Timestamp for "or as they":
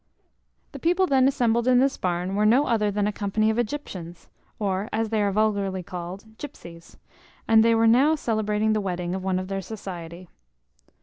4.57-5.21